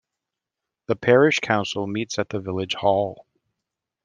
[0.87, 3.27] The parish council meets at the Village Hall.